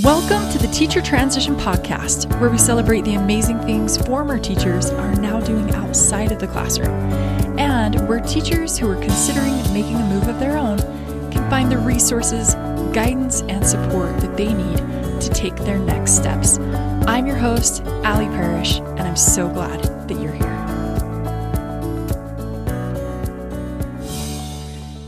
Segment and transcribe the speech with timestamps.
[0.00, 5.14] Welcome to the Teacher Transition Podcast, where we celebrate the amazing things former teachers are
[5.16, 6.94] now doing outside of the classroom,
[7.58, 10.78] and where teachers who are considering making a move of their own
[11.30, 12.54] can find the resources,
[12.94, 14.78] guidance, and support that they need
[15.20, 16.56] to take their next steps.
[17.06, 20.51] I'm your host, Allie Parrish, and I'm so glad that you're here.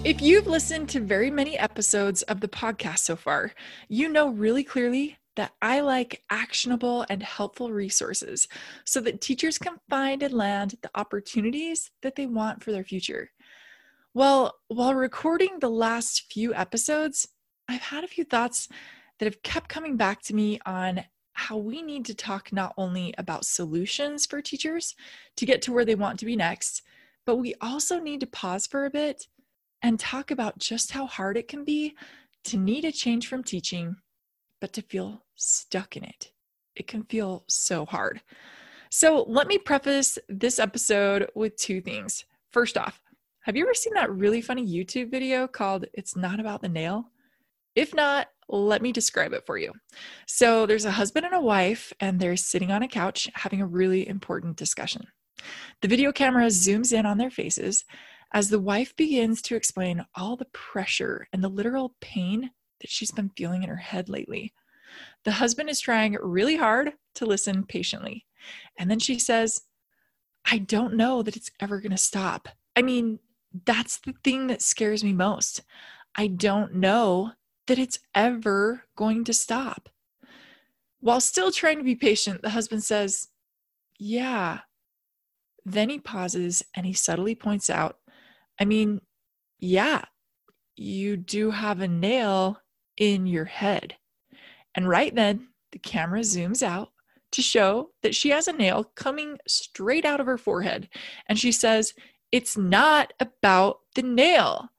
[0.04, 3.52] If you've listened to very many episodes of the podcast so far,
[3.88, 8.46] you know really clearly that I like actionable and helpful resources
[8.84, 13.30] so that teachers can find and land the opportunities that they want for their future.
[14.12, 17.26] Well, while recording the last few episodes,
[17.66, 18.68] I've had a few thoughts
[19.18, 23.14] that have kept coming back to me on how we need to talk not only
[23.16, 24.96] about solutions for teachers
[25.36, 26.82] to get to where they want to be next,
[27.24, 29.28] but we also need to pause for a bit
[29.84, 31.94] and talk about just how hard it can be
[32.42, 33.94] to need a change from teaching,
[34.58, 36.32] but to feel stuck in it.
[36.74, 38.22] It can feel so hard.
[38.90, 42.24] So, let me preface this episode with two things.
[42.50, 42.98] First off,
[43.42, 47.10] have you ever seen that really funny YouTube video called It's Not About the Nail?
[47.74, 49.72] If not, let me describe it for you.
[50.26, 53.66] So, there's a husband and a wife, and they're sitting on a couch having a
[53.66, 55.08] really important discussion.
[55.82, 57.84] The video camera zooms in on their faces,
[58.34, 63.12] as the wife begins to explain all the pressure and the literal pain that she's
[63.12, 64.52] been feeling in her head lately.
[65.24, 68.26] The husband is trying really hard to listen patiently.
[68.76, 69.62] And then she says,
[70.44, 72.48] I don't know that it's ever going to stop.
[72.74, 73.20] I mean,
[73.64, 75.62] that's the thing that scares me most.
[76.16, 77.32] I don't know
[77.68, 79.88] that it's ever going to stop.
[80.98, 83.28] While still trying to be patient, the husband says,
[83.98, 84.60] Yeah.
[85.64, 87.98] Then he pauses and he subtly points out
[88.60, 89.00] I mean,
[89.58, 90.02] yeah,
[90.76, 92.58] you do have a nail
[92.96, 93.96] in your head.
[94.74, 96.90] And right then, the camera zooms out
[97.32, 100.88] to show that she has a nail coming straight out of her forehead.
[101.28, 101.92] And she says,
[102.32, 104.70] It's not about the nail.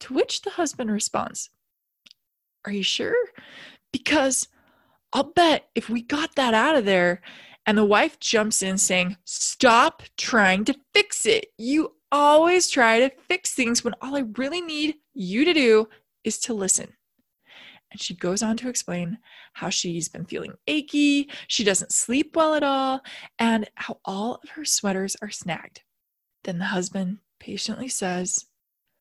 [0.00, 1.50] To which the husband responds,
[2.64, 3.16] Are you sure?
[3.92, 4.48] Because
[5.12, 7.22] I'll bet if we got that out of there,
[7.66, 11.48] and the wife jumps in saying, Stop trying to fix it.
[11.58, 15.88] You always try to fix things when all I really need you to do
[16.24, 16.94] is to listen.
[17.90, 19.18] And she goes on to explain
[19.54, 23.00] how she's been feeling achy, she doesn't sleep well at all,
[23.38, 25.82] and how all of her sweaters are snagged.
[26.44, 28.46] Then the husband patiently says,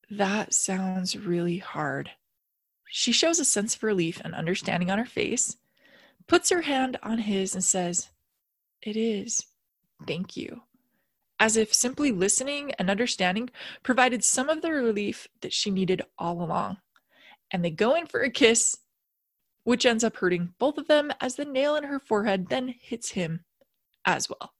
[0.09, 2.11] That sounds really hard.
[2.89, 5.57] She shows a sense of relief and understanding on her face,
[6.27, 8.09] puts her hand on his, and says,
[8.81, 9.45] It is.
[10.05, 10.61] Thank you
[11.39, 13.49] as if simply listening and understanding
[13.83, 16.77] provided some of the relief that she needed all along.
[17.51, 18.77] And they go in for a kiss,
[19.63, 23.11] which ends up hurting both of them as the nail in her forehead then hits
[23.11, 23.45] him
[24.05, 24.53] as well.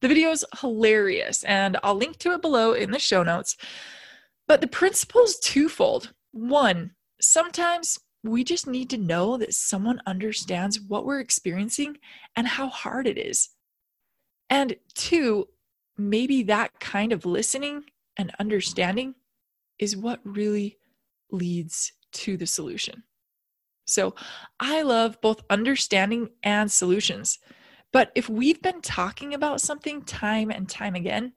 [0.00, 3.56] The video is hilarious, and I'll link to it below in the show notes.
[4.46, 6.12] But the principle is twofold.
[6.32, 11.98] One, sometimes we just need to know that someone understands what we're experiencing
[12.36, 13.50] and how hard it is.
[14.50, 15.48] And two,
[15.96, 17.84] maybe that kind of listening
[18.16, 19.14] and understanding
[19.78, 20.78] is what really
[21.30, 23.02] leads to the solution.
[23.86, 24.14] So
[24.60, 27.38] I love both understanding and solutions.
[27.92, 31.32] But if we've been talking about something time and time again,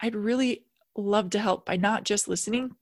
[0.00, 0.64] I'd really
[0.96, 2.76] love to help by not just listening,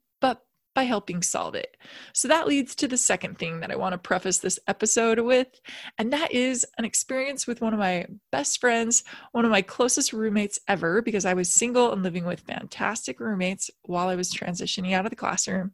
[0.74, 1.76] by helping solve it.
[2.12, 5.60] So that leads to the second thing that I want to preface this episode with,
[5.98, 10.12] and that is an experience with one of my best friends, one of my closest
[10.12, 14.92] roommates ever, because I was single and living with fantastic roommates while I was transitioning
[14.92, 15.72] out of the classroom.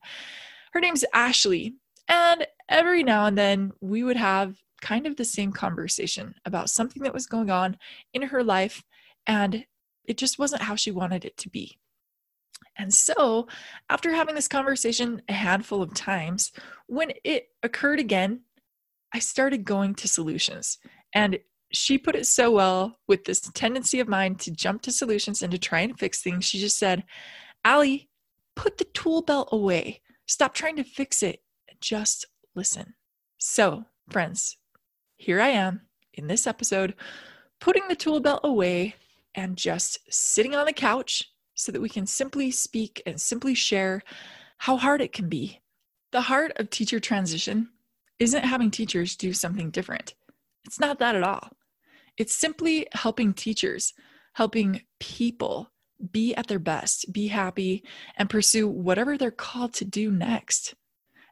[0.73, 1.75] Her name's Ashley,
[2.09, 7.03] and every now and then we would have kind of the same conversation about something
[7.03, 7.77] that was going on
[8.13, 8.83] in her life,
[9.27, 9.65] and
[10.05, 11.79] it just wasn't how she wanted it to be.
[12.81, 13.47] And so,
[13.91, 16.51] after having this conversation a handful of times,
[16.87, 18.41] when it occurred again,
[19.13, 20.79] I started going to solutions.
[21.15, 21.41] And
[21.75, 25.53] she put it so well with this tendency of mine to jump to solutions and
[25.53, 26.47] to try and fix things.
[26.47, 27.05] She just said,
[27.67, 28.09] Allie,
[28.57, 30.01] put the tool belt away.
[30.27, 31.43] Stop trying to fix it.
[31.83, 32.25] Just
[32.55, 32.95] listen.
[33.37, 34.57] So, friends,
[35.19, 35.83] here I am
[36.15, 36.95] in this episode,
[37.61, 38.95] putting the tool belt away
[39.35, 41.31] and just sitting on the couch
[41.61, 44.03] so that we can simply speak and simply share
[44.59, 45.61] how hard it can be.
[46.13, 47.69] The heart of teacher transition
[48.19, 50.15] isn't having teachers do something different.
[50.65, 51.51] It's not that at all.
[52.17, 53.95] It's simply helping teachers,
[54.35, 55.71] helping people
[56.13, 57.85] be at their best, be happy,
[58.17, 60.75] and pursue whatever they're called to do next.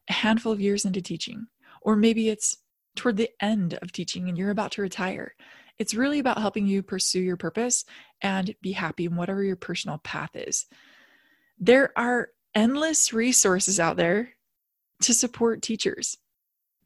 [0.08, 1.46] A handful of years into teaching,
[1.82, 2.56] or maybe it's
[2.96, 5.34] toward the end of teaching and you're about to retire.
[5.78, 7.84] It's really about helping you pursue your purpose
[8.20, 10.66] and be happy in whatever your personal path is.
[11.58, 14.30] There are endless resources out there
[15.02, 16.16] to support teachers.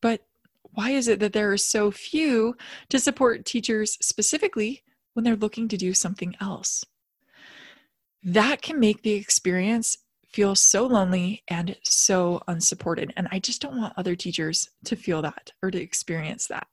[0.00, 0.26] But
[0.62, 2.56] why is it that there are so few
[2.90, 4.82] to support teachers specifically
[5.14, 6.84] when they're looking to do something else?
[8.22, 9.98] That can make the experience
[10.32, 13.12] feel so lonely and so unsupported.
[13.16, 16.66] And I just don't want other teachers to feel that or to experience that.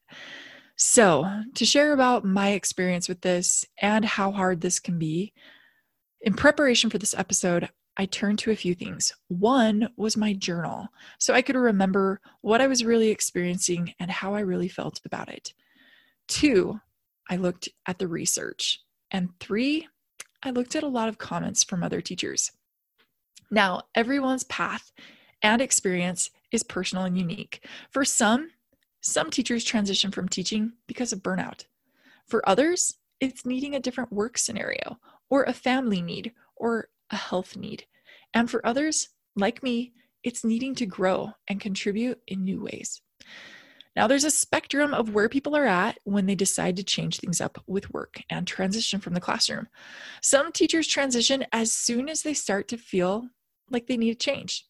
[0.81, 5.33] So, to share about my experience with this and how hard this can be,
[6.21, 9.13] in preparation for this episode, I turned to a few things.
[9.27, 10.87] One was my journal,
[11.17, 15.27] so I could remember what I was really experiencing and how I really felt about
[15.27, 15.53] it.
[16.29, 16.79] Two,
[17.29, 18.79] I looked at the research.
[19.11, 19.85] And three,
[20.41, 22.53] I looked at a lot of comments from other teachers.
[23.51, 24.93] Now, everyone's path
[25.41, 27.67] and experience is personal and unique.
[27.91, 28.51] For some,
[29.01, 31.65] some teachers transition from teaching because of burnout.
[32.27, 34.99] For others, it's needing a different work scenario,
[35.29, 37.85] or a family need, or a health need.
[38.33, 39.93] And for others, like me,
[40.23, 43.01] it's needing to grow and contribute in new ways.
[43.95, 47.41] Now, there's a spectrum of where people are at when they decide to change things
[47.41, 49.67] up with work and transition from the classroom.
[50.21, 53.27] Some teachers transition as soon as they start to feel
[53.69, 54.65] like they need a change.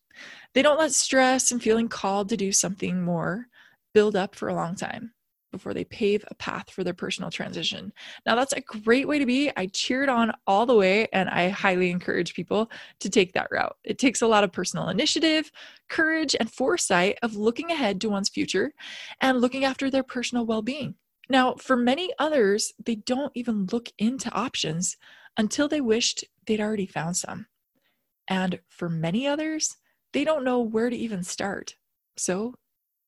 [0.53, 3.47] They don't let stress and feeling called to do something more
[3.93, 5.13] build up for a long time
[5.51, 7.91] before they pave a path for their personal transition.
[8.25, 9.51] Now, that's a great way to be.
[9.57, 12.69] I cheered on all the way, and I highly encourage people
[12.99, 13.75] to take that route.
[13.83, 15.51] It takes a lot of personal initiative,
[15.89, 18.73] courage, and foresight of looking ahead to one's future
[19.21, 20.95] and looking after their personal well being.
[21.29, 24.97] Now, for many others, they don't even look into options
[25.37, 27.45] until they wished they'd already found some.
[28.27, 29.77] And for many others,
[30.11, 31.75] they don't know where to even start.
[32.17, 32.55] So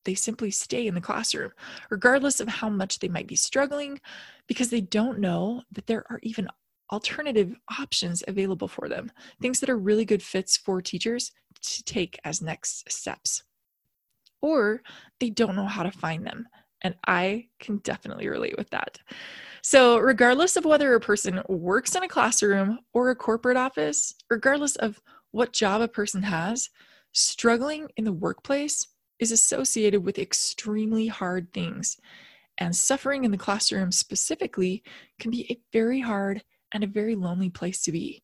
[0.06, 1.52] they simply stay in the classroom,
[1.90, 4.00] regardless of how much they might be struggling,
[4.48, 6.48] because they don't know that there are even
[6.92, 9.12] alternative options available for them,
[9.42, 11.32] things that are really good fits for teachers
[11.62, 13.44] to take as next steps.
[14.42, 14.82] Or
[15.20, 16.48] they don't know how to find them.
[16.82, 18.98] And I can definitely relate with that.
[19.62, 24.76] So, regardless of whether a person works in a classroom or a corporate office, regardless
[24.78, 25.00] of
[25.30, 26.70] what job a person has,
[27.14, 28.88] struggling in the workplace
[29.22, 31.98] is associated with extremely hard things.
[32.58, 34.84] And suffering in the classroom specifically
[35.20, 38.24] can be a very hard and a very lonely place to be.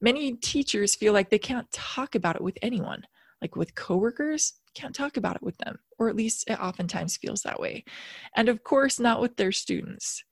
[0.00, 3.06] Many teachers feel like they can't talk about it with anyone,
[3.40, 7.42] like with coworkers, can't talk about it with them, or at least it oftentimes feels
[7.42, 7.84] that way.
[8.34, 10.24] And of course, not with their students.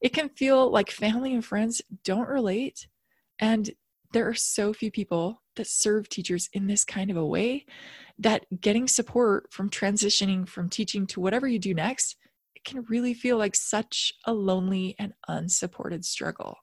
[0.00, 2.88] It can feel like family and friends don't relate,
[3.38, 3.70] and
[4.16, 7.66] there are so few people that serve teachers in this kind of a way
[8.18, 12.16] that getting support from transitioning from teaching to whatever you do next
[12.54, 16.56] it can really feel like such a lonely and unsupported struggle.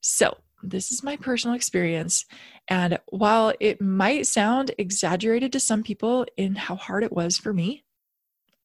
[0.00, 2.24] So this is my personal experience.
[2.68, 7.52] And while it might sound exaggerated to some people in how hard it was for
[7.52, 7.84] me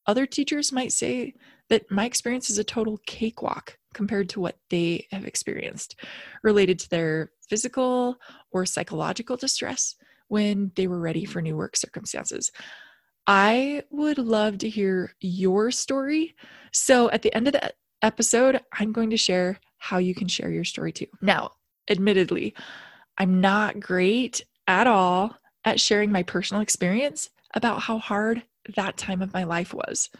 [0.06, 1.34] other teachers might say
[1.70, 5.96] that my experience is a total cakewalk compared to what they have experienced
[6.42, 8.16] related to their physical
[8.52, 9.96] or psychological distress
[10.28, 12.52] when they were ready for new work circumstances.
[13.26, 16.34] I would love to hear your story.
[16.72, 17.72] So at the end of the
[18.02, 21.06] episode, I'm going to share how you can share your story too.
[21.20, 21.52] Now,
[21.88, 22.54] admittedly,
[23.18, 28.42] I'm not great at all at sharing my personal experience about how hard
[28.76, 30.10] that time of my life was.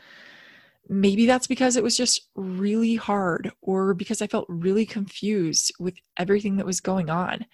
[0.93, 5.95] Maybe that's because it was just really hard, or because I felt really confused with
[6.17, 7.47] everything that was going on.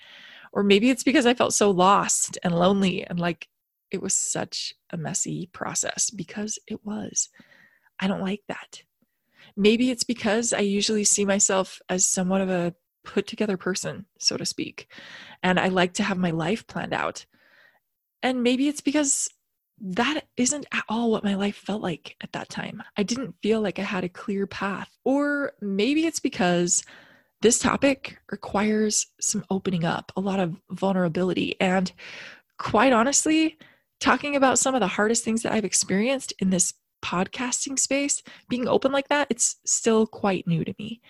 [0.54, 3.48] Or maybe it's because I felt so lost and lonely and like
[3.90, 7.28] it was such a messy process because it was.
[8.00, 8.82] I don't like that.
[9.54, 12.74] Maybe it's because I usually see myself as somewhat of a
[13.04, 14.90] put together person, so to speak,
[15.42, 17.26] and I like to have my life planned out.
[18.22, 19.28] And maybe it's because
[19.80, 22.82] that isn't at all what my life felt like at that time.
[22.96, 24.90] I didn't feel like I had a clear path.
[25.04, 26.82] Or maybe it's because
[27.42, 31.54] this topic requires some opening up, a lot of vulnerability.
[31.60, 31.92] And
[32.58, 33.58] quite honestly,
[34.00, 36.72] talking about some of the hardest things that I've experienced in this
[37.04, 41.00] podcasting space, being open like that, it's still quite new to me.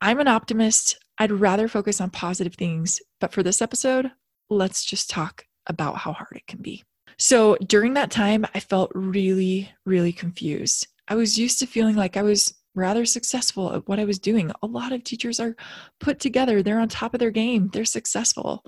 [0.00, 0.98] I'm an optimist.
[1.18, 3.00] I'd rather focus on positive things.
[3.20, 4.10] But for this episode,
[4.48, 6.82] let's just talk about how hard it can be.
[7.18, 10.86] So during that time, I felt really, really confused.
[11.08, 14.52] I was used to feeling like I was rather successful at what I was doing.
[14.62, 15.56] A lot of teachers are
[15.98, 18.64] put together, they're on top of their game, they're successful.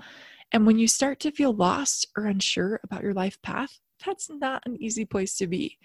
[0.51, 4.63] And when you start to feel lost or unsure about your life path, that's not
[4.65, 5.77] an easy place to be.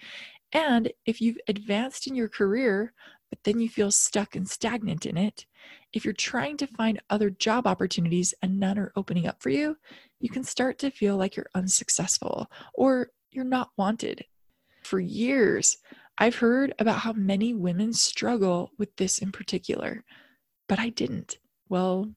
[0.53, 2.93] And if you've advanced in your career,
[3.29, 5.45] but then you feel stuck and stagnant in it,
[5.93, 9.77] if you're trying to find other job opportunities and none are opening up for you,
[10.19, 14.25] you can start to feel like you're unsuccessful or you're not wanted.
[14.83, 15.77] For years,
[16.17, 20.03] I've heard about how many women struggle with this in particular,
[20.69, 21.37] but I didn't.
[21.67, 22.11] Well,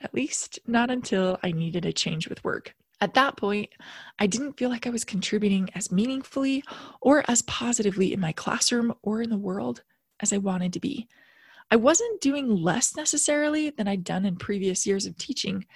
[0.00, 2.74] at least not until I needed a change with work.
[3.00, 3.70] At that point,
[4.18, 6.64] I didn't feel like I was contributing as meaningfully
[7.00, 9.82] or as positively in my classroom or in the world
[10.20, 11.08] as I wanted to be.
[11.70, 15.66] I wasn't doing less necessarily than I'd done in previous years of teaching.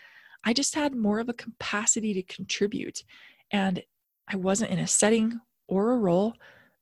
[0.45, 3.05] I just had more of a capacity to contribute,
[3.51, 3.83] and
[4.29, 6.35] I wasn't in a setting or a role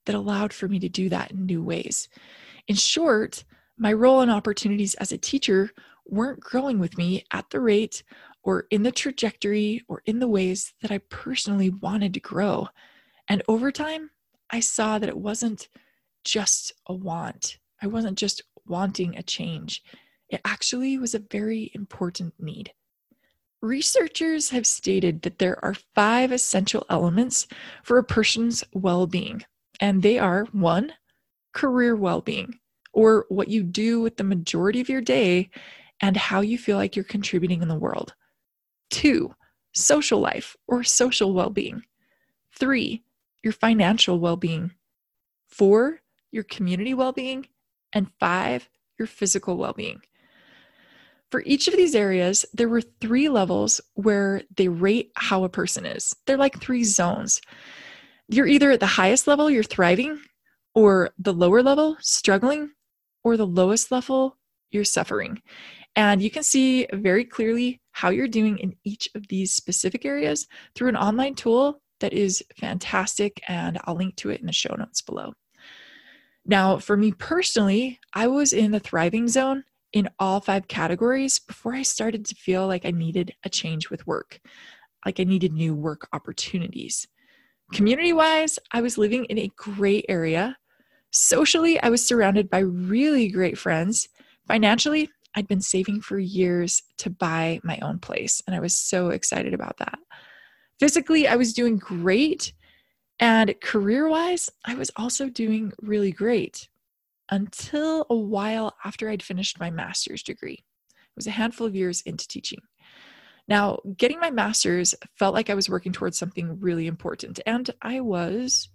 [0.07, 2.09] that allowed for me to do that in new ways.
[2.69, 3.45] In short,
[3.77, 5.71] my role and opportunities as a teacher
[6.07, 8.03] weren't growing with me at the rate
[8.43, 12.69] or in the trajectory or in the ways that I personally wanted to grow.
[13.29, 14.11] And over time,
[14.51, 15.69] I saw that it wasn't
[16.25, 17.59] just a want.
[17.83, 19.83] I wasn't just wanting a change.
[20.29, 22.73] It actually was a very important need.
[23.63, 27.47] Researchers have stated that there are five essential elements
[27.83, 29.43] for a person's well being,
[29.81, 30.93] and they are one,
[31.53, 32.59] career well being,
[32.93, 35.51] or what you do with the majority of your day
[36.01, 38.15] and how you feel like you're contributing in the world.
[38.89, 39.35] Two,
[39.73, 41.83] social life or social well being.
[42.59, 43.05] Three,
[43.43, 44.73] your financial well being.
[45.49, 46.01] Four,
[46.31, 47.47] your community well being.
[47.93, 50.01] And five, your physical well being.
[51.31, 55.87] For each of these areas, there were three levels where they rate how a person
[55.87, 56.15] is.
[56.27, 57.41] They're like three zones.
[58.29, 60.21] You're either at the highest level, you're thriving,
[60.75, 62.71] or the lower level, struggling,
[63.23, 64.37] or the lowest level,
[64.71, 65.43] you're suffering.
[65.97, 70.47] And you can see very clearly how you're doing in each of these specific areas
[70.75, 73.41] through an online tool that is fantastic.
[73.49, 75.33] And I'll link to it in the show notes below.
[76.47, 81.75] Now, for me personally, I was in the thriving zone in all five categories before
[81.75, 84.41] I started to feel like I needed a change with work,
[85.05, 87.07] like I needed new work opportunities.
[87.73, 90.57] Community wise, I was living in a great area.
[91.11, 94.09] Socially, I was surrounded by really great friends.
[94.47, 99.11] Financially, I'd been saving for years to buy my own place, and I was so
[99.11, 99.99] excited about that.
[100.81, 102.53] Physically, I was doing great
[103.21, 106.69] and career wise, I was also doing really great
[107.31, 110.65] until a while after I'd finished my master's degree.
[110.91, 112.61] It was a handful of years into teaching.
[113.49, 118.01] Now, getting my master's felt like I was working towards something really important, and I
[118.01, 118.69] was,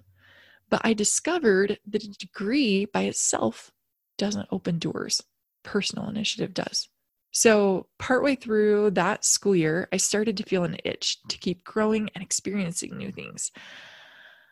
[0.69, 3.71] but I discovered that a degree by itself
[4.17, 5.23] doesn't open doors,
[5.63, 6.89] personal initiative does.
[7.31, 12.09] So, partway through that school year, I started to feel an itch to keep growing
[12.15, 13.51] and experiencing new things.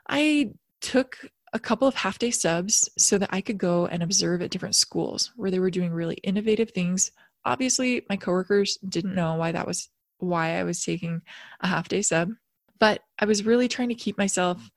[0.10, 1.18] I took
[1.54, 4.76] a couple of half day subs so that I could go and observe at different
[4.76, 7.12] schools where they were doing really innovative things.
[7.46, 11.22] Obviously, my coworkers didn't know why that was why I was taking
[11.62, 12.32] a half day sub,
[12.80, 14.70] but I was really trying to keep myself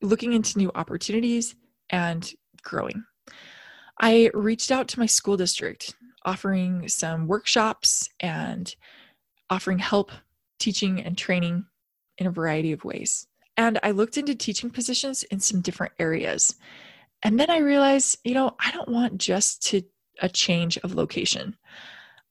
[0.00, 1.54] looking into new opportunities
[1.90, 2.30] and
[2.62, 3.04] growing.
[4.00, 8.74] I reached out to my school district offering some workshops and
[9.50, 10.10] offering help
[10.58, 11.64] teaching and training
[12.18, 13.26] in a variety of ways.
[13.58, 16.54] And I looked into teaching positions in some different areas.
[17.24, 19.82] And then I realized, you know, I don't want just to
[20.20, 21.56] a change of location.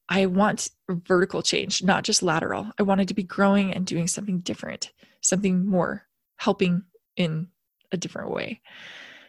[0.10, 2.72] I want vertical change, not just lateral.
[2.80, 6.08] I wanted to be growing and doing something different, something more,
[6.38, 6.84] helping
[7.18, 7.48] in
[7.92, 8.62] a different way.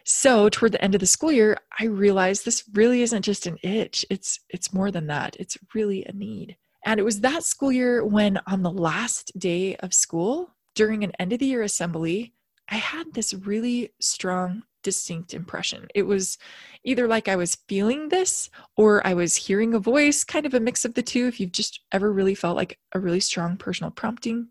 [0.05, 3.57] So, toward the end of the school year, I realized this really isn't just an
[3.61, 4.05] itch.
[4.09, 5.35] It's it's more than that.
[5.37, 6.55] It's really a need.
[6.85, 11.11] And it was that school year when on the last day of school, during an
[11.19, 12.33] end of the year assembly,
[12.69, 15.89] I had this really strong, distinct impression.
[15.93, 16.37] It was
[16.85, 20.59] either like I was feeling this or I was hearing a voice, kind of a
[20.61, 23.91] mix of the two, if you've just ever really felt like a really strong personal
[23.91, 24.47] prompting.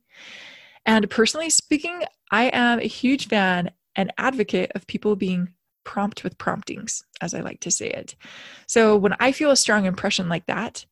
[0.84, 5.54] And personally speaking, I am a huge fan and advocate of people being
[5.84, 8.16] prompt with promptings, as I like to say it.
[8.66, 10.84] So when I feel a strong impression like that,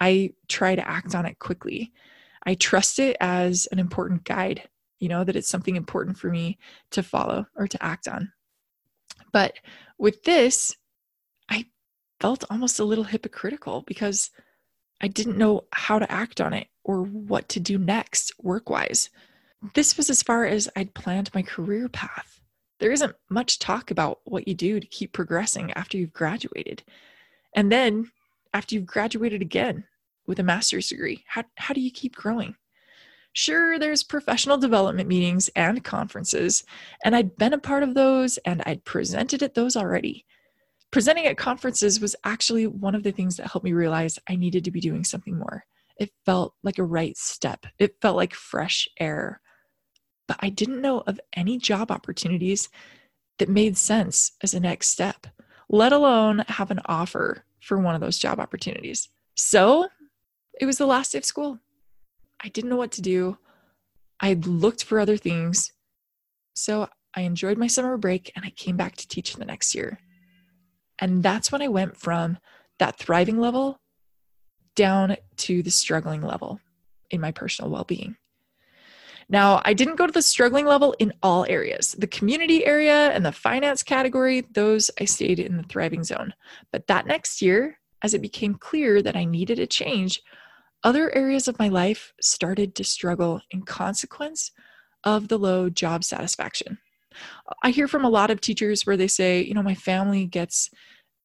[0.00, 1.92] I try to act on it quickly.
[2.44, 4.68] I trust it as an important guide
[5.00, 6.58] you know, that it's something important for me
[6.92, 8.32] to follow or to act on.
[9.32, 9.54] But
[9.98, 10.76] with this,
[11.48, 11.66] I
[12.20, 14.30] felt almost a little hypocritical because
[15.00, 19.08] I didn't know how to act on it or what to do next work wise.
[19.74, 22.40] This was as far as I'd planned my career path.
[22.78, 26.82] There isn't much talk about what you do to keep progressing after you've graduated.
[27.54, 28.10] And then
[28.54, 29.84] after you've graduated again
[30.26, 32.56] with a master's degree, how, how do you keep growing?
[33.32, 36.64] Sure, there's professional development meetings and conferences,
[37.04, 40.26] and I'd been a part of those and I'd presented at those already.
[40.90, 44.64] Presenting at conferences was actually one of the things that helped me realize I needed
[44.64, 45.64] to be doing something more.
[46.00, 49.40] It felt like a right step, it felt like fresh air.
[50.26, 52.68] But I didn't know of any job opportunities
[53.38, 55.28] that made sense as a next step,
[55.68, 59.08] let alone have an offer for one of those job opportunities.
[59.36, 59.88] So
[60.60, 61.60] it was the last day of school.
[62.42, 63.38] I didn't know what to do.
[64.20, 65.72] I looked for other things.
[66.54, 69.98] So I enjoyed my summer break and I came back to teach the next year.
[70.98, 72.38] And that's when I went from
[72.78, 73.78] that thriving level
[74.76, 76.60] down to the struggling level
[77.10, 78.16] in my personal well being.
[79.28, 81.94] Now, I didn't go to the struggling level in all areas.
[81.96, 86.34] The community area and the finance category, those I stayed in the thriving zone.
[86.72, 90.20] But that next year, as it became clear that I needed a change,
[90.82, 94.52] other areas of my life started to struggle in consequence
[95.04, 96.78] of the low job satisfaction.
[97.62, 100.70] I hear from a lot of teachers where they say, you know, my family gets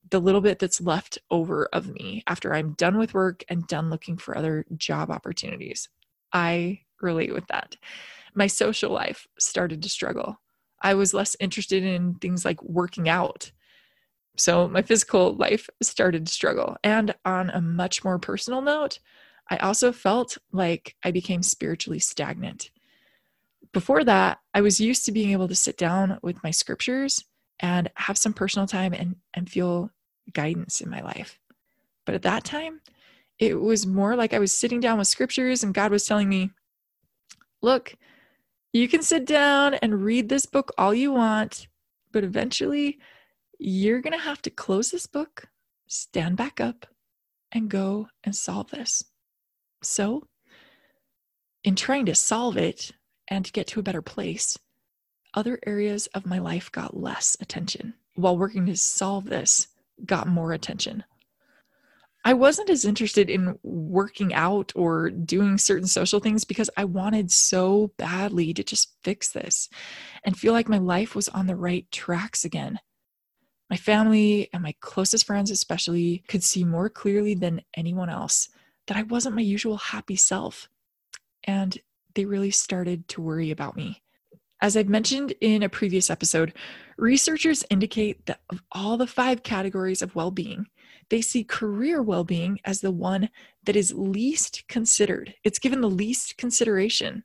[0.09, 3.89] the little bit that's left over of me after I'm done with work and done
[3.89, 5.89] looking for other job opportunities.
[6.33, 7.75] I relate with that.
[8.33, 10.39] My social life started to struggle.
[10.81, 13.51] I was less interested in things like working out.
[14.38, 16.75] So my physical life started to struggle.
[16.83, 19.00] And on a much more personal note,
[19.50, 22.72] I also felt like I became spiritually stagnant.
[23.74, 27.24] Before that, I was used to being able to sit down with my scriptures
[27.60, 29.92] and have some personal time and, and feel
[30.34, 31.40] guidance in my life.
[32.06, 32.82] But at that time,
[33.40, 36.52] it was more like I was sitting down with scriptures and God was telling me,
[37.62, 37.96] look,
[38.74, 41.68] you can sit down and read this book all you want,
[42.12, 43.00] but eventually
[43.60, 45.48] you're going to have to close this book,
[45.88, 46.86] stand back up,
[47.52, 49.04] and go and solve this.
[49.82, 50.27] So,
[51.63, 52.91] in trying to solve it
[53.27, 54.58] and to get to a better place,
[55.34, 59.67] other areas of my life got less attention, while working to solve this
[60.05, 61.03] got more attention.
[62.27, 67.31] I wasn't as interested in working out or doing certain social things because I wanted
[67.31, 69.70] so badly to just fix this
[70.24, 72.79] and feel like my life was on the right tracks again.
[73.70, 78.50] My family and my closest friends, especially, could see more clearly than anyone else
[78.87, 80.69] that I wasn't my usual happy self.
[81.43, 81.77] And
[82.13, 84.01] they really started to worry about me.
[84.61, 86.53] As I've mentioned in a previous episode,
[86.98, 90.67] researchers indicate that of all the five categories of well being,
[91.09, 93.29] they see career well being as the one
[93.65, 95.35] that is least considered.
[95.43, 97.24] It's given the least consideration,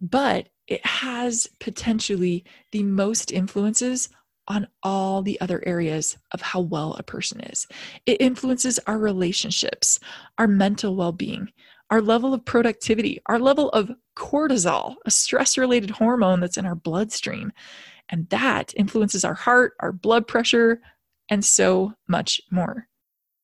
[0.00, 4.08] but it has potentially the most influences
[4.48, 7.66] on all the other areas of how well a person is.
[8.06, 10.00] It influences our relationships,
[10.38, 11.52] our mental well being,
[11.90, 16.74] our level of productivity, our level of cortisol, a stress related hormone that's in our
[16.74, 17.52] bloodstream.
[18.08, 20.80] And that influences our heart, our blood pressure,
[21.28, 22.88] and so much more.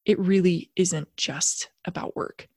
[0.04, 2.48] It really isn't just about work.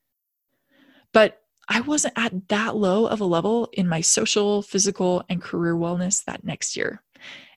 [1.14, 5.76] But I wasn't at that low of a level in my social, physical, and career
[5.76, 7.02] wellness that next year.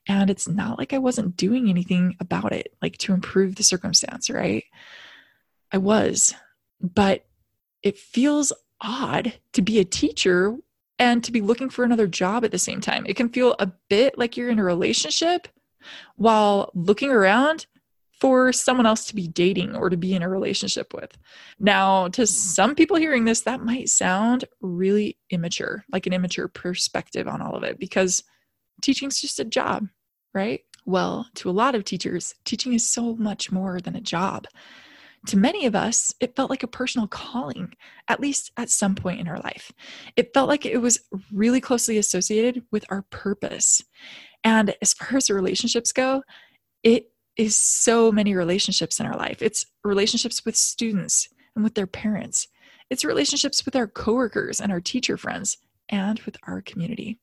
[0.07, 4.29] And it's not like I wasn't doing anything about it, like to improve the circumstance,
[4.29, 4.63] right?
[5.71, 6.35] I was,
[6.79, 7.25] but
[7.81, 10.55] it feels odd to be a teacher
[10.99, 13.05] and to be looking for another job at the same time.
[13.07, 15.47] It can feel a bit like you're in a relationship
[16.15, 17.65] while looking around
[18.19, 21.17] for someone else to be dating or to be in a relationship with.
[21.59, 22.25] Now, to mm-hmm.
[22.25, 27.55] some people hearing this, that might sound really immature, like an immature perspective on all
[27.55, 28.23] of it, because
[28.81, 29.87] teaching's just a job,
[30.35, 30.61] right?
[30.85, 34.45] Well, to a lot of teachers, teaching is so much more than a job.
[35.27, 37.73] To many of us, it felt like a personal calling,
[38.07, 39.71] at least at some point in our life.
[40.15, 40.99] It felt like it was
[41.33, 43.83] really closely associated with our purpose.
[44.43, 46.21] And as far as relationships go,
[46.83, 49.41] it is so many relationships in our life.
[49.41, 52.47] It's relationships with students and with their parents.
[52.91, 55.57] It's relationships with our coworkers and our teacher friends
[55.89, 57.19] and with our community.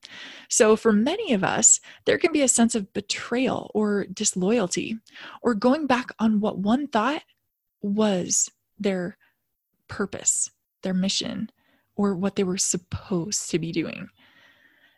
[0.48, 4.98] So, for many of us, there can be a sense of betrayal or disloyalty,
[5.42, 7.22] or going back on what one thought
[7.81, 9.16] was their
[9.88, 10.51] purpose,
[10.83, 11.51] their mission,
[11.96, 14.09] or what they were supposed to be doing.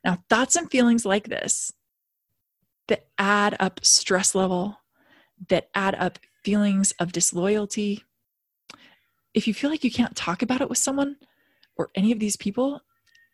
[0.04, 1.72] Now, thoughts and feelings like this
[2.88, 4.78] that add up stress level,
[5.48, 8.04] that add up feelings of disloyalty.
[9.32, 11.16] If you feel like you can't talk about it with someone
[11.76, 12.82] or any of these people,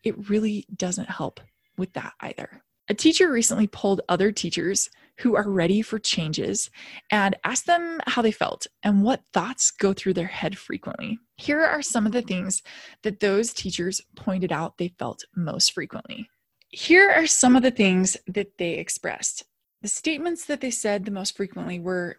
[0.03, 1.39] it really doesn't help
[1.77, 2.63] with that either.
[2.89, 6.69] A teacher recently polled other teachers who are ready for changes
[7.09, 11.19] and asked them how they felt and what thoughts go through their head frequently.
[11.37, 12.63] Here are some of the things
[13.03, 16.27] that those teachers pointed out they felt most frequently.
[16.69, 19.43] Here are some of the things that they expressed.
[19.81, 22.17] The statements that they said the most frequently were,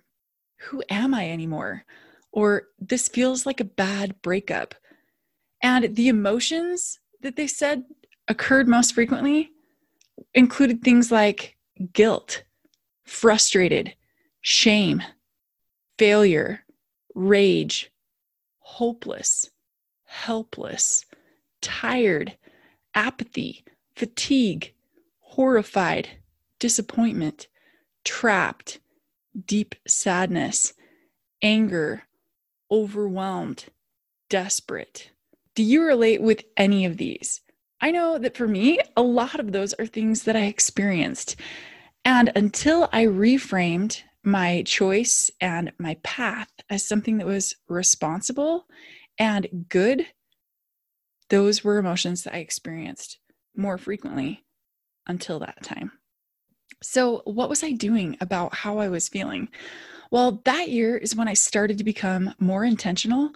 [0.60, 1.84] Who am I anymore?
[2.32, 4.74] Or this feels like a bad breakup.
[5.62, 7.85] And the emotions that they said
[8.28, 9.50] occurred most frequently
[10.35, 11.56] included things like
[11.92, 12.44] guilt,
[13.04, 13.94] frustrated,
[14.40, 15.02] shame,
[15.98, 16.64] failure,
[17.14, 17.90] rage,
[18.58, 19.50] hopeless,
[20.04, 21.04] helpless,
[21.61, 22.37] tired,
[22.94, 24.74] apathy, fatigue,
[25.20, 26.08] horrified,
[26.58, 27.48] disappointment,
[28.04, 28.78] trapped,
[29.46, 30.74] deep sadness,
[31.42, 32.02] anger,
[32.70, 33.66] overwhelmed,
[34.28, 35.12] desperate.
[35.54, 37.40] Do you relate with any of these?
[37.80, 41.36] I know that for me, a lot of those are things that I experienced.
[42.04, 48.66] And until I reframed my choice and my path as something that was responsible
[49.18, 50.06] and good,
[51.28, 53.18] those were emotions that I experienced
[53.56, 54.44] more frequently
[55.06, 55.92] until that time.
[56.82, 59.48] So, what was I doing about how I was feeling?
[60.12, 63.31] Well, that year is when I started to become more intentional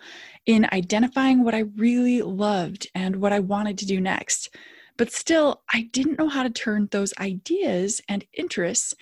[0.44, 4.54] in identifying what I really loved and what I wanted to do next.
[4.98, 8.94] But still, I didn't know how to turn those ideas and interests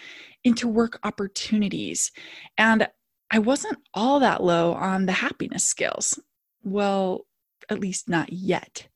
[0.45, 2.13] into work opportunities.
[2.57, 2.87] And
[3.33, 6.17] I wasn't all that low on the happiness scales.
[6.63, 7.27] Well,
[7.69, 8.87] at least not yet.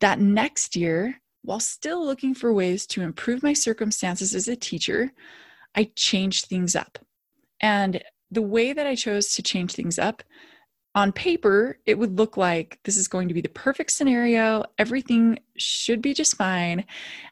[0.00, 5.12] That next year, while still looking for ways to improve my circumstances as a teacher,
[5.76, 6.98] I changed things up.
[7.64, 10.22] And the way that I chose to change things up
[10.94, 14.64] on paper, it would look like this is going to be the perfect scenario.
[14.76, 16.84] Everything should be just fine.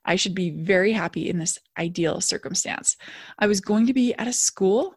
[0.06, 2.96] I should be very happy in this ideal circumstance.
[3.38, 4.94] I was going to be at a school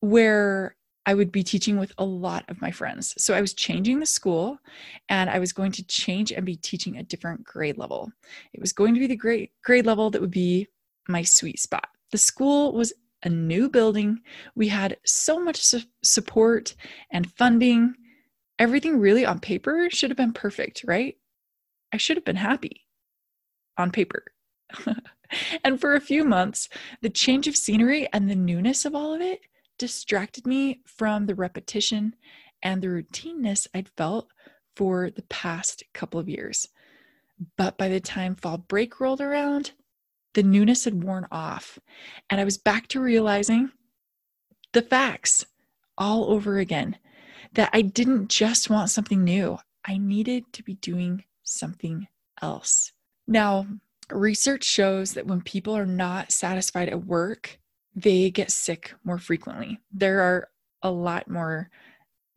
[0.00, 3.14] where I would be teaching with a lot of my friends.
[3.16, 4.58] So I was changing the school
[5.08, 8.12] and I was going to change and be teaching a different grade level.
[8.52, 10.66] It was going to be the grade, grade level that would be
[11.08, 11.88] my sweet spot.
[12.10, 14.20] The school was a new building.
[14.54, 16.74] We had so much su- support
[17.10, 17.94] and funding.
[18.58, 21.16] Everything really on paper should have been perfect, right?
[21.92, 22.86] I should have been happy
[23.76, 24.24] on paper.
[25.64, 26.68] and for a few months,
[27.02, 29.40] the change of scenery and the newness of all of it
[29.78, 32.14] distracted me from the repetition
[32.62, 34.28] and the routineness I'd felt
[34.74, 36.68] for the past couple of years.
[37.56, 39.72] But by the time fall break rolled around,
[40.36, 41.78] the newness had worn off.
[42.28, 43.70] And I was back to realizing
[44.72, 45.46] the facts
[45.96, 46.98] all over again
[47.54, 52.06] that I didn't just want something new, I needed to be doing something
[52.42, 52.92] else.
[53.26, 53.66] Now,
[54.10, 57.58] research shows that when people are not satisfied at work,
[57.94, 59.78] they get sick more frequently.
[59.90, 60.48] There are
[60.82, 61.70] a lot more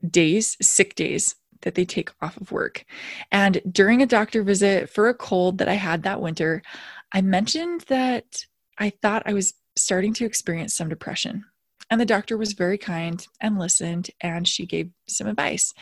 [0.10, 2.86] days, sick days, that they take off of work.
[3.32, 6.62] And during a doctor visit for a cold that I had that winter,
[7.12, 8.46] I mentioned that
[8.78, 11.46] I thought I was starting to experience some depression.
[11.90, 15.74] And the doctor was very kind and listened, and she gave some advice.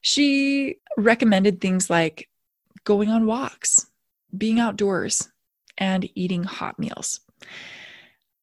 [0.00, 2.28] She recommended things like
[2.82, 3.86] going on walks,
[4.36, 5.30] being outdoors,
[5.78, 7.20] and eating hot meals.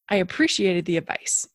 [0.08, 1.48] I appreciated the advice.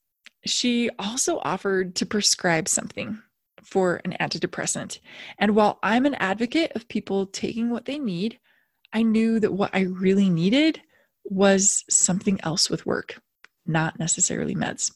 [0.46, 3.20] She also offered to prescribe something
[3.64, 5.00] for an antidepressant.
[5.40, 8.40] And while I'm an advocate of people taking what they need,
[8.94, 10.82] I knew that what I really needed
[11.26, 13.20] was something else with work,
[13.66, 14.92] not necessarily meds.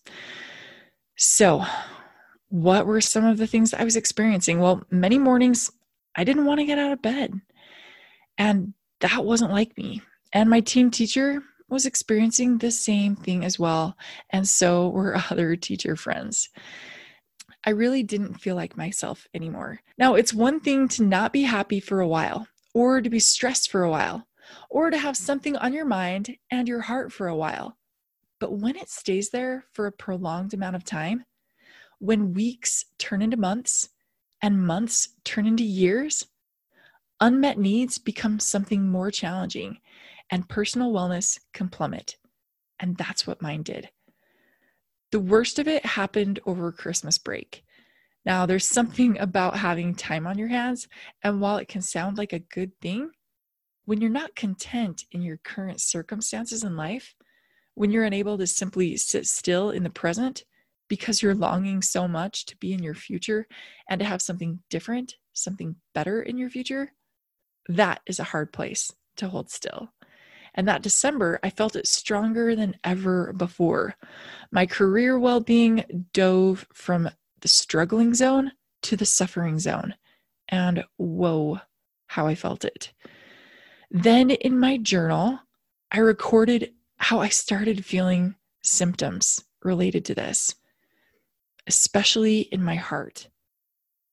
[1.18, 1.64] So,
[2.50, 4.60] what were some of the things I was experiencing?
[4.60, 5.72] Well, many mornings
[6.16, 7.34] I didn't want to get out of bed.
[8.38, 10.02] And that wasn't like me.
[10.34, 13.96] And my team teacher was experiencing the same thing as well.
[14.30, 16.50] And so were other teacher friends.
[17.64, 19.82] I really didn't feel like myself anymore.
[19.98, 23.70] Now, it's one thing to not be happy for a while or to be stressed
[23.70, 24.28] for a while,
[24.70, 25.24] or to have mm-hmm.
[25.24, 27.78] something on your mind and your heart for a while.
[28.40, 31.26] But when it stays there for a prolonged amount of time,
[32.00, 33.90] when weeks turn into months
[34.42, 36.26] and months turn into years,
[37.20, 39.78] unmet needs become something more challenging
[40.32, 42.18] and personal wellness can plummet.
[42.80, 43.90] And that's what mine did.
[45.12, 47.64] The worst of it happened over Christmas break.
[48.26, 50.88] Now, there's something about having time on your hands,
[51.24, 53.12] and while it can sound like a good thing,
[53.86, 57.16] when you're not content in your current circumstances in life,
[57.74, 60.44] when you're unable to simply sit still in the present
[60.88, 63.48] because you're longing so much to be in your future
[63.90, 66.92] and to have something different, something better in your future,
[67.70, 69.94] that is a hard place to hold still.
[70.54, 73.96] And that December, I felt it stronger than ever before.
[74.52, 77.10] My career well being dove from
[77.42, 78.52] the struggling zone
[78.84, 79.96] to the suffering zone.
[80.50, 81.60] And whoa,
[82.08, 82.94] how I felt it.
[83.90, 85.40] Then in my journal,
[85.92, 90.56] I recorded how I started feeling symptoms related to this,
[91.68, 93.28] especially in my heart.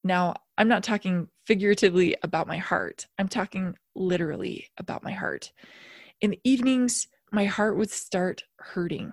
[0.04, 5.52] Now, I'm not talking figuratively about my heart, I'm talking literally about my heart.
[6.20, 9.12] In the evenings, my heart would start hurting.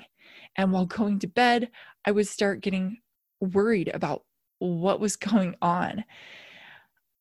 [0.56, 1.70] And while going to bed,
[2.06, 2.98] I would start getting
[3.40, 4.24] worried about
[4.60, 6.04] what was going on.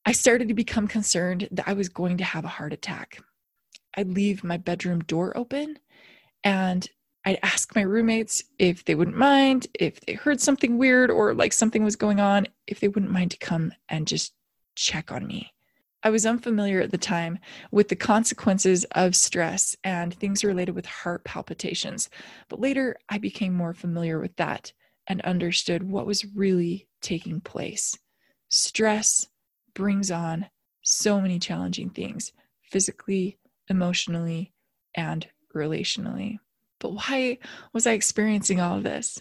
[0.07, 3.23] I started to become concerned that I was going to have a heart attack.
[3.97, 5.79] I'd leave my bedroom door open
[6.43, 6.87] and
[7.25, 11.55] I'd ask my roommates if they wouldn't mind, if they heard something weird or like
[11.55, 14.35] something was going on, if they wouldn't mind to come and just
[14.75, 15.53] check on me.
[16.03, 17.39] I was unfamiliar at the time
[17.71, 22.11] with the consequences of stress and things related with heart palpitations,
[22.51, 24.75] but later I became more familiar with that
[25.07, 27.99] and understood what was really taking place.
[28.49, 29.27] Stress
[29.75, 30.47] brings on
[30.83, 33.39] so many challenging things physically,
[33.69, 34.53] emotionally,
[34.95, 36.39] and relationally.
[36.81, 37.39] But why
[37.73, 39.21] was I experiencing all of this?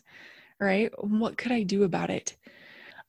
[0.60, 0.92] Right?
[1.04, 2.36] What could I do about it?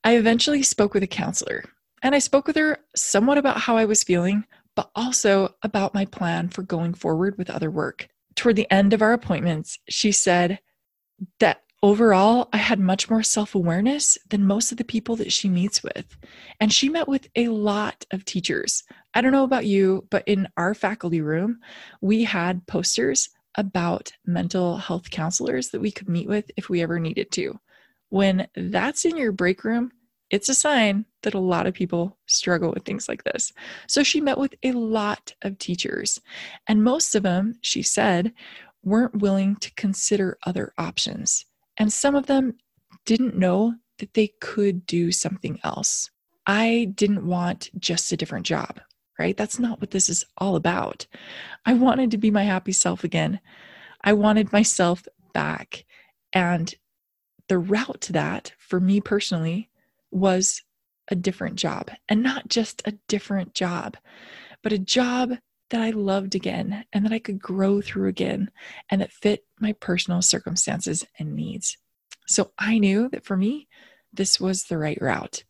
[0.03, 1.65] I eventually spoke with a counselor
[2.03, 4.45] and I spoke with her somewhat about how I was feeling,
[4.77, 8.09] but also about my plan for going forward with other work.
[8.37, 10.59] Toward the end of our appointments, she said
[11.41, 15.51] that overall, I had much more self awareness than most of the people that she
[15.51, 16.17] meets with.
[16.59, 18.85] And she met with a lot of teachers.
[19.13, 21.61] I don't know about you, but in our faculty room,
[22.01, 26.99] we had posters about mental health counselors that we could meet with if we ever
[26.99, 27.61] needed to.
[28.09, 29.93] When that's in your break room,
[30.31, 33.53] it's a sign that a lot of people struggle with things like this.
[33.89, 36.19] So she met with a lot of teachers,
[36.67, 38.33] and most of them, she said,
[38.83, 41.45] weren't willing to consider other options.
[41.77, 42.55] And some of them
[43.05, 46.11] didn't know that they could do something else.
[46.47, 48.81] I didn't want just a different job,
[49.19, 49.37] right?
[49.37, 51.07] That's not what this is all about.
[51.65, 53.41] I wanted to be my happy self again.
[54.03, 55.85] I wanted myself back.
[56.33, 56.75] And
[57.49, 59.71] the route to that for me personally
[60.11, 60.63] was
[61.09, 63.97] a different job and not just a different job,
[64.63, 65.33] but a job
[65.71, 68.51] that I loved again and that I could grow through again
[68.91, 71.77] and that fit my personal circumstances and needs.
[72.27, 73.69] So I knew that for me,
[74.13, 75.45] this was the right route.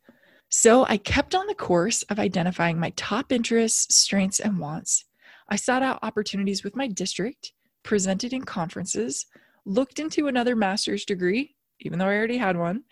[0.48, 5.04] So I kept on the course of identifying my top interests, strengths, and wants.
[5.48, 9.26] I sought out opportunities with my district, presented in conferences,
[9.64, 12.84] looked into another master's degree, even though I already had one,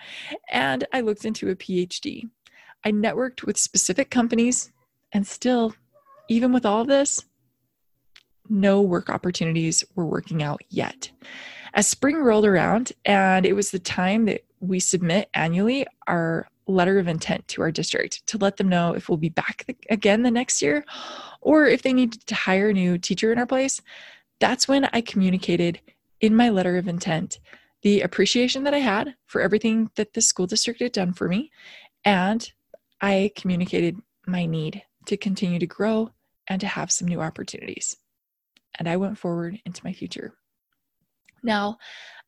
[0.51, 2.29] and I looked into a PhD.
[2.85, 4.73] I networked with specific companies,
[5.13, 5.75] and still,
[6.33, 7.25] even with all of this,
[8.49, 11.11] no work opportunities were working out yet.
[11.75, 16.99] As spring rolled around, and it was the time that we submit annually our letter
[16.99, 20.31] of intent to our district to let them know if we'll be back again the
[20.31, 20.85] next year
[21.41, 23.81] or if they need to hire a new teacher in our place.
[24.39, 25.81] That's when I communicated
[26.21, 27.41] in my letter of intent
[27.83, 31.51] the appreciation that I had for everything that the school district had done for me.
[32.05, 32.51] And
[33.01, 36.13] I communicated my need to continue to grow
[36.49, 37.97] and to have some new opportunities.
[38.79, 40.35] And I went forward into my future.
[41.43, 41.79] Now,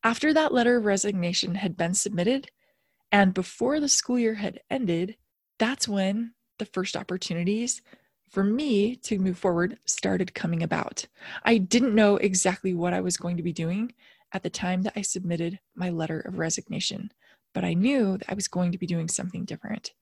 [0.03, 2.51] after that letter of resignation had been submitted
[3.15, 5.17] and before the school year had ended,
[5.59, 7.81] that's when the first opportunities
[8.29, 11.07] for me to move forward started coming about.
[11.45, 13.93] I didn't know exactly what I was going to be doing
[14.33, 17.13] at the time that I submitted my letter of resignation,
[17.53, 19.93] but I knew that I was going to be doing something different.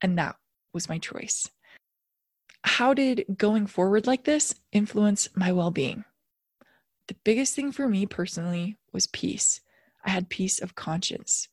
[0.00, 0.36] And that
[0.72, 1.50] was my choice.
[2.64, 6.04] How did going forward like this influence my well being?
[7.08, 9.60] The biggest thing for me personally was peace.
[10.04, 11.48] I had peace of conscience.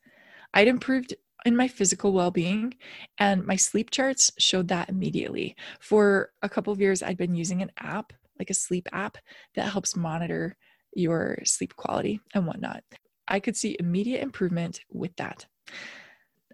[0.54, 2.76] I'd improved in my physical well being,
[3.17, 5.56] and my sleep charts showed that immediately.
[5.80, 9.17] For a couple of years, I'd been using an app, like a sleep app,
[9.56, 10.56] that helps monitor
[10.93, 12.84] your sleep quality and whatnot.
[13.28, 15.45] I could see immediate improvement with that.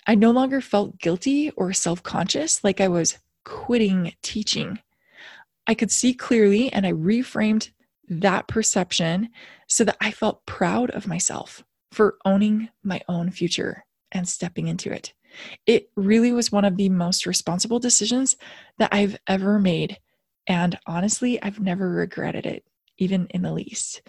[0.08, 4.80] I no longer felt guilty or self conscious like I was quitting teaching.
[5.68, 7.70] I could see clearly and I reframed
[8.08, 9.30] that perception
[9.68, 14.92] so that I felt proud of myself for owning my own future and stepping into
[14.92, 15.14] it.
[15.66, 18.38] It really was one of the most responsible decisions
[18.78, 19.98] that I've ever made.
[20.48, 22.64] And honestly, I've never regretted it,
[22.98, 24.02] even in the least.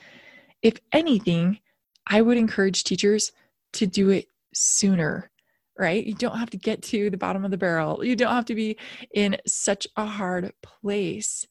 [0.62, 1.58] If anything,
[2.06, 3.32] I would encourage teachers
[3.74, 5.30] to do it sooner,
[5.78, 6.04] right?
[6.04, 8.04] You don't have to get to the bottom of the barrel.
[8.04, 8.76] You don't have to be
[9.12, 11.46] in such a hard place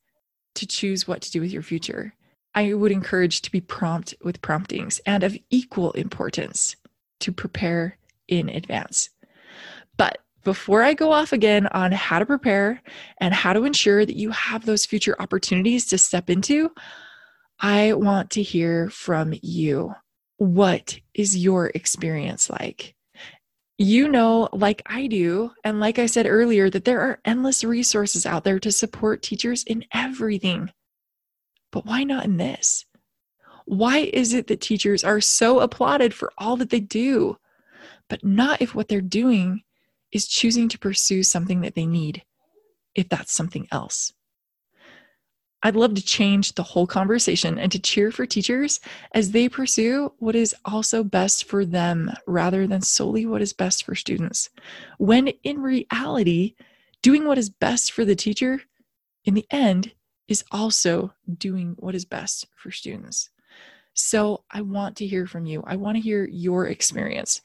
[0.55, 2.13] to choose what to do with your future.
[2.53, 6.75] I would encourage to be prompt with promptings and of equal importance
[7.19, 9.09] to prepare in advance.
[9.97, 12.81] But before I go off again on how to prepare
[13.19, 16.71] and how to ensure that you have those future opportunities to step into,
[17.59, 19.93] I want to hear from you.
[20.37, 22.95] What is your experience like?
[23.77, 28.25] You know, like I do, and like I said earlier, that there are endless resources
[28.25, 30.71] out there to support teachers in everything.
[31.71, 32.85] But why not in this?
[33.65, 37.37] Why is it that teachers are so applauded for all that they do,
[38.07, 39.63] but not if what they're doing
[40.11, 42.23] is choosing to pursue something that they need,
[42.93, 44.13] if that's something else?
[45.63, 48.79] I'd love to change the whole conversation and to cheer for teachers
[49.13, 53.83] as they pursue what is also best for them rather than solely what is best
[53.83, 54.49] for students.
[54.99, 56.55] When in reality,
[57.01, 58.61] doing what is best for the teacher
[59.25, 59.91] in the end
[60.27, 63.29] is also doing what is best for students.
[63.93, 65.63] So I want to hear from you.
[65.65, 67.41] I want to hear your experience.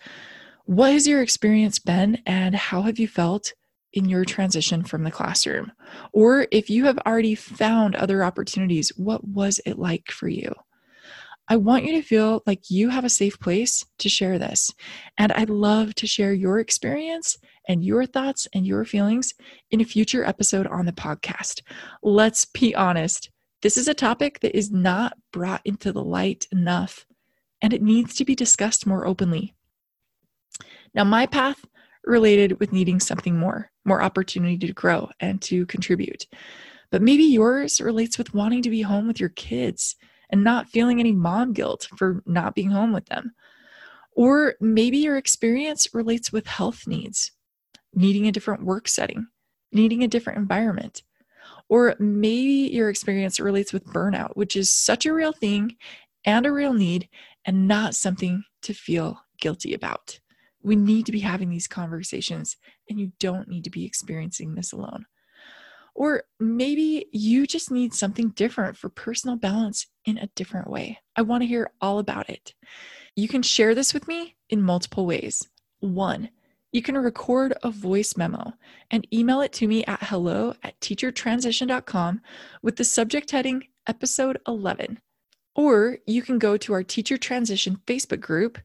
[0.64, 3.54] What has your experience been, and how have you felt
[3.92, 5.72] in your transition from the classroom?
[6.12, 10.54] Or if you have already found other opportunities, what was it like for you?
[11.48, 14.72] I want you to feel like you have a safe place to share this.
[15.18, 19.34] And I'd love to share your experience and your thoughts and your feelings
[19.72, 21.62] in a future episode on the podcast.
[22.04, 23.30] Let's be honest,
[23.62, 27.04] this is a topic that is not brought into the light enough,
[27.60, 29.54] and it needs to be discussed more openly.
[30.94, 31.64] Now, my path
[32.04, 36.26] related with needing something more, more opportunity to grow and to contribute.
[36.90, 39.96] But maybe yours relates with wanting to be home with your kids
[40.30, 43.32] and not feeling any mom guilt for not being home with them.
[44.12, 47.32] Or maybe your experience relates with health needs,
[47.94, 49.26] needing a different work setting,
[49.72, 51.02] needing a different environment.
[51.68, 55.76] Or maybe your experience relates with burnout, which is such a real thing
[56.24, 57.08] and a real need
[57.44, 60.18] and not something to feel guilty about.
[60.62, 62.56] We need to be having these conversations,
[62.88, 65.06] and you don't need to be experiencing this alone.
[65.94, 70.98] Or maybe you just need something different for personal balance in a different way.
[71.16, 72.54] I want to hear all about it.
[73.16, 75.48] You can share this with me in multiple ways.
[75.80, 76.30] One,
[76.72, 78.52] you can record a voice memo
[78.90, 82.20] and email it to me at hello at teachertransition.com
[82.62, 85.00] with the subject heading episode 11.
[85.56, 88.58] Or you can go to our Teacher Transition Facebook group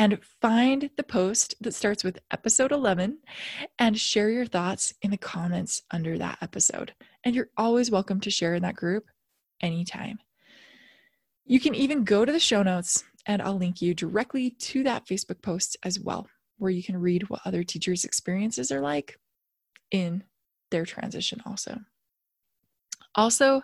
[0.00, 3.18] and find the post that starts with episode 11
[3.78, 6.94] and share your thoughts in the comments under that episode.
[7.22, 9.04] And you're always welcome to share in that group
[9.60, 10.18] anytime.
[11.44, 15.04] You can even go to the show notes and I'll link you directly to that
[15.04, 19.18] Facebook post as well, where you can read what other teachers' experiences are like
[19.90, 20.24] in
[20.70, 21.78] their transition, also.
[23.14, 23.60] Also,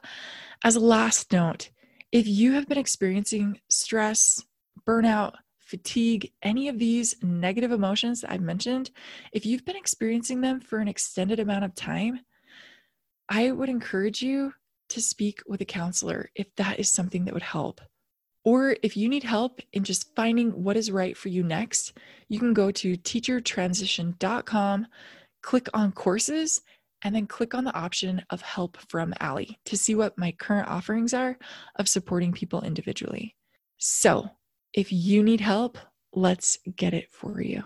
[0.62, 1.70] as a last note,
[2.12, 4.44] if you have been experiencing stress,
[4.86, 8.90] burnout, fatigue, any of these negative emotions that I've mentioned,
[9.32, 12.20] if you've been experiencing them for an extended amount of time,
[13.28, 14.54] I would encourage you
[14.90, 17.80] to speak with a counselor if that is something that would help.
[18.44, 21.98] Or if you need help in just finding what is right for you next,
[22.28, 24.86] you can go to teachertransition.com,
[25.42, 26.60] click on courses,
[27.02, 30.68] and then click on the option of help from Allie to see what my current
[30.68, 31.36] offerings are
[31.74, 33.34] of supporting people individually.
[33.78, 34.30] So,
[34.76, 35.78] if you need help,
[36.12, 37.64] let's get it for you.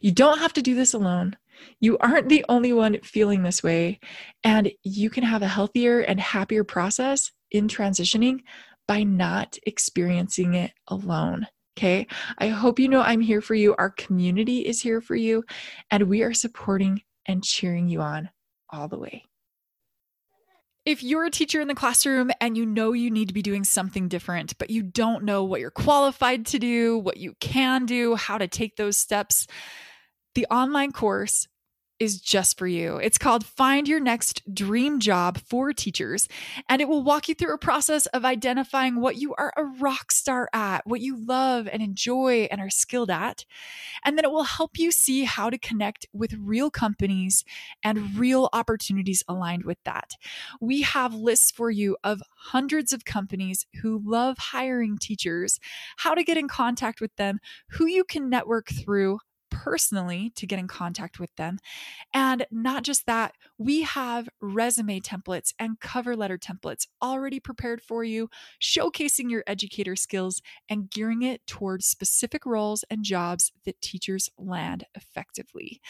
[0.00, 1.36] You don't have to do this alone.
[1.80, 3.98] You aren't the only one feeling this way,
[4.44, 8.40] and you can have a healthier and happier process in transitioning
[8.86, 11.46] by not experiencing it alone.
[11.76, 12.06] Okay.
[12.38, 13.74] I hope you know I'm here for you.
[13.78, 15.42] Our community is here for you,
[15.90, 18.30] and we are supporting and cheering you on
[18.70, 19.24] all the way.
[20.86, 23.64] If you're a teacher in the classroom and you know you need to be doing
[23.64, 28.16] something different, but you don't know what you're qualified to do, what you can do,
[28.16, 29.46] how to take those steps,
[30.34, 31.48] the online course
[32.00, 32.96] is just for you.
[32.96, 36.28] It's called Find Your Next Dream Job for Teachers,
[36.68, 40.10] and it will walk you through a process of identifying what you are a rock
[40.10, 43.44] star at, what you love and enjoy and are skilled at.
[44.04, 47.44] And then it will help you see how to connect with real companies
[47.82, 50.14] and real opportunities aligned with that.
[50.60, 55.60] We have lists for you of hundreds of companies who love hiring teachers,
[55.98, 57.38] how to get in contact with them,
[57.68, 59.20] who you can network through
[59.54, 61.58] personally to get in contact with them.
[62.12, 68.02] And not just that, we have resume templates and cover letter templates already prepared for
[68.02, 68.28] you,
[68.60, 74.84] showcasing your educator skills and gearing it towards specific roles and jobs that teachers land
[74.94, 75.80] effectively.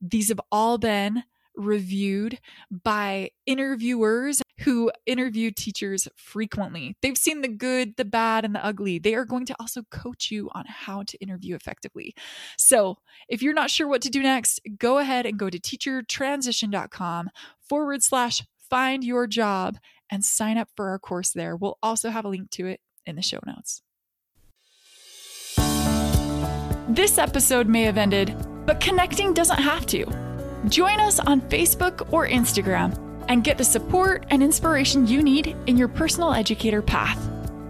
[0.00, 1.22] These have all been
[1.56, 2.38] reviewed
[2.70, 6.96] by interviewers who interview teachers frequently.
[7.02, 8.98] They've seen the good, the bad, and the ugly.
[8.98, 12.14] They are going to also coach you on how to interview effectively.
[12.56, 12.98] So,
[13.28, 17.30] if you're not sure what to do next, go ahead and go to teachertransition.com
[17.60, 19.76] forward slash find your job
[20.10, 21.56] and sign up for our course there.
[21.56, 23.82] We'll also have a link to it in the show notes.
[26.88, 28.36] This episode may have ended,
[28.66, 30.33] but connecting doesn't have to.
[30.68, 32.98] Join us on Facebook or Instagram
[33.28, 37.18] and get the support and inspiration you need in your personal educator path.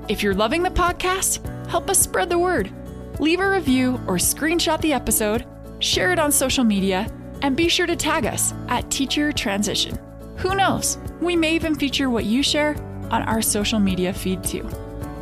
[0.09, 2.70] If you're loving the podcast, help us spread the word.
[3.18, 5.45] Leave a review or screenshot the episode,
[5.80, 7.11] share it on social media,
[7.42, 9.99] and be sure to tag us at Teacher Transition.
[10.36, 10.99] Who knows?
[11.20, 12.76] We may even feature what you share
[13.11, 14.68] on our social media feed too.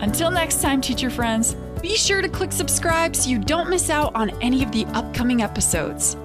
[0.01, 4.15] Until next time, teacher friends, be sure to click subscribe so you don't miss out
[4.15, 6.17] on any of the upcoming episodes.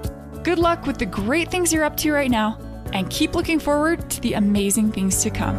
[0.47, 2.57] Good luck with the great things you're up to right now,
[2.93, 5.57] and keep looking forward to the amazing things to come.